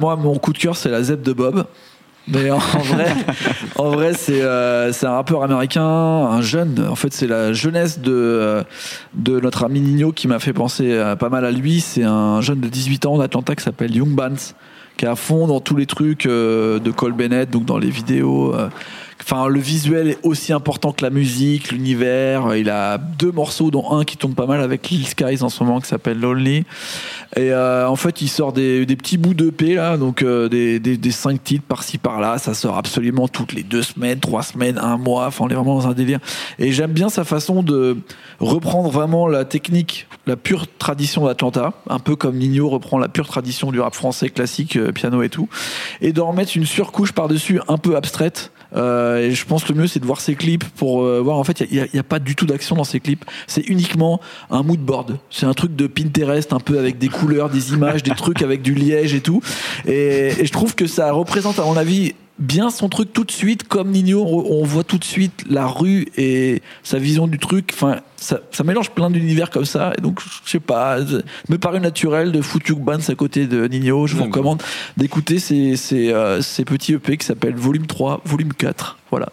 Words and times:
Moi, 0.00 0.16
mon 0.16 0.38
coup 0.38 0.54
de 0.54 0.58
cœur, 0.58 0.76
c'est 0.76 0.88
la 0.88 1.02
ZEP 1.02 1.22
de 1.22 1.34
Bob. 1.34 1.66
Mais 2.28 2.50
en 2.50 2.58
vrai, 2.58 3.12
en 3.76 3.90
vrai, 3.90 4.14
c'est 4.14 4.40
euh, 4.40 4.92
c'est 4.92 5.06
un 5.06 5.12
rappeur 5.12 5.42
américain, 5.42 5.82
un 5.82 6.40
jeune. 6.40 6.86
En 6.88 6.94
fait, 6.94 7.12
c'est 7.12 7.26
la 7.26 7.52
jeunesse 7.52 7.98
de 7.98 8.12
euh, 8.12 8.62
de 9.14 9.40
notre 9.40 9.64
ami 9.64 9.80
Nino 9.80 10.12
qui 10.12 10.28
m'a 10.28 10.38
fait 10.38 10.52
penser 10.52 10.92
euh, 10.92 11.16
pas 11.16 11.28
mal 11.28 11.44
à 11.44 11.50
lui. 11.50 11.80
C'est 11.80 12.04
un 12.04 12.40
jeune 12.40 12.60
de 12.60 12.68
18 12.68 13.06
ans 13.06 13.18
d'Atlanta 13.18 13.54
qui 13.54 13.62
s'appelle 13.62 13.94
Young 13.94 14.14
Bans, 14.14 14.34
qui 14.96 15.04
est 15.04 15.08
à 15.08 15.16
fond 15.16 15.46
dans 15.46 15.60
tous 15.60 15.76
les 15.76 15.86
trucs 15.86 16.26
de 16.26 16.90
Cole 16.90 17.12
Bennett, 17.12 17.50
donc 17.50 17.66
dans 17.66 17.78
les 17.78 17.90
vidéos. 17.90 18.54
Enfin, 19.22 19.48
le 19.48 19.60
visuel 19.60 20.08
est 20.08 20.18
aussi 20.22 20.52
important 20.52 20.92
que 20.92 21.04
la 21.04 21.10
musique, 21.10 21.72
l'univers. 21.72 22.56
Il 22.56 22.70
a 22.70 22.98
deux 22.98 23.32
morceaux, 23.32 23.70
dont 23.70 23.92
un 23.92 24.04
qui 24.04 24.16
tourne 24.16 24.34
pas 24.34 24.46
mal 24.46 24.60
avec 24.60 24.88
Lil 24.88 25.06
Skies 25.06 25.42
en 25.42 25.48
ce 25.48 25.62
moment, 25.62 25.80
qui 25.80 25.88
s'appelle 25.88 26.18
Lonely. 26.18 26.64
Et 27.36 27.52
euh, 27.52 27.88
en 27.88 27.96
fait, 27.96 28.22
il 28.22 28.28
sort 28.28 28.52
des, 28.52 28.86
des 28.86 28.96
petits 28.96 29.18
bouts 29.18 29.34
d'EP 29.34 29.74
là, 29.74 29.96
donc 29.96 30.22
euh, 30.22 30.48
des, 30.48 30.80
des, 30.80 30.96
des 30.96 31.10
cinq 31.10 31.44
titres 31.44 31.66
par-ci 31.66 31.98
par-là. 31.98 32.38
Ça 32.38 32.54
sort 32.54 32.76
absolument 32.76 33.28
toutes 33.28 33.52
les 33.52 33.62
deux 33.62 33.82
semaines, 33.82 34.20
trois 34.20 34.42
semaines, 34.42 34.78
un 34.78 34.96
mois. 34.96 35.26
Enfin, 35.26 35.44
on 35.44 35.48
est 35.48 35.54
vraiment 35.54 35.76
dans 35.76 35.88
un 35.88 35.94
délire. 35.94 36.18
Et 36.58 36.72
j'aime 36.72 36.92
bien 36.92 37.08
sa 37.08 37.24
façon 37.24 37.62
de 37.62 37.98
reprendre 38.40 38.90
vraiment 38.90 39.28
la 39.28 39.44
technique, 39.44 40.08
la 40.26 40.36
pure 40.36 40.66
tradition 40.78 41.26
d'Atlanta, 41.26 41.74
un 41.88 41.98
peu 41.98 42.16
comme 42.16 42.36
Nino 42.36 42.68
reprend 42.68 42.98
la 42.98 43.08
pure 43.08 43.28
tradition 43.28 43.70
du 43.70 43.80
rap 43.80 43.94
français 43.94 44.30
classique, 44.30 44.76
euh, 44.76 44.92
piano 44.92 45.22
et 45.22 45.28
tout, 45.28 45.48
et 46.00 46.12
d'en 46.12 46.28
remettre 46.28 46.56
une 46.56 46.66
surcouche 46.66 47.12
par-dessus, 47.12 47.60
un 47.68 47.76
peu 47.76 47.96
abstraite. 47.96 48.50
Euh, 48.76 49.18
et 49.18 49.32
je 49.32 49.44
pense 49.44 49.64
que 49.64 49.72
le 49.72 49.80
mieux 49.80 49.86
c'est 49.86 50.00
de 50.00 50.06
voir 50.06 50.20
ses 50.20 50.34
clips 50.34 50.64
pour 50.64 51.02
euh, 51.02 51.20
voir 51.20 51.38
en 51.38 51.44
fait 51.44 51.60
il 51.70 51.88
n'y 51.92 51.98
a, 51.98 52.00
a 52.00 52.02
pas 52.04 52.18
du 52.18 52.36
tout 52.36 52.46
d'action 52.46 52.76
dans 52.76 52.84
ces 52.84 53.00
clips. 53.00 53.24
C'est 53.46 53.66
uniquement 53.68 54.20
un 54.50 54.62
mood 54.62 54.80
board. 54.80 55.18
C'est 55.30 55.46
un 55.46 55.54
truc 55.54 55.74
de 55.76 55.86
Pinterest 55.86 56.52
un 56.52 56.60
peu 56.60 56.78
avec 56.78 56.98
des 56.98 57.08
couleurs 57.08 57.50
des 57.50 57.72
images 57.72 58.02
des 58.02 58.14
trucs 58.14 58.42
avec 58.42 58.62
du 58.62 58.74
liège 58.74 59.14
et 59.14 59.20
tout. 59.20 59.42
Et, 59.86 60.28
et 60.38 60.46
je 60.46 60.52
trouve 60.52 60.74
que 60.74 60.86
ça 60.86 61.12
représente 61.12 61.58
à 61.58 61.64
mon 61.64 61.76
avis 61.76 62.14
bien 62.40 62.70
son 62.70 62.88
truc 62.88 63.12
tout 63.12 63.24
de 63.24 63.30
suite 63.30 63.68
comme 63.68 63.90
Nino 63.90 64.24
on, 64.24 64.64
voit 64.64 64.84
tout 64.84 64.98
de 64.98 65.04
suite 65.04 65.44
la 65.48 65.66
rue 65.66 66.08
et 66.16 66.62
sa 66.82 66.98
vision 66.98 67.26
du 67.26 67.38
truc. 67.38 67.70
Enfin 67.74 68.00
ça, 68.16 68.40
ça 68.50 68.64
mélange 68.64 68.90
plein 68.90 69.10
d'univers 69.10 69.50
comme 69.50 69.64
ça 69.64 69.92
et 69.96 70.00
donc 70.00 70.20
je 70.20 70.50
sais 70.50 70.60
pas 70.60 70.98
me 71.48 71.58
paraît 71.58 71.80
naturel 71.80 72.32
de 72.32 72.40
foutre 72.40 72.70
Hugh 72.70 72.80
Banks 72.80 73.08
à 73.08 73.14
côté 73.14 73.46
de 73.46 73.66
Nino. 73.66 74.06
Je 74.06 74.16
vous 74.16 74.24
recommande 74.24 74.62
d'écouter 74.96 75.38
ces, 75.38 75.76
ces, 75.76 76.12
euh, 76.12 76.42
ces 76.42 76.64
petits 76.64 76.94
EP 76.94 77.16
qui 77.16 77.26
s'appellent 77.26 77.56
Volume 77.56 77.86
3 77.86 78.22
Volume 78.24 78.52
4 78.52 78.98
voilà 79.10 79.30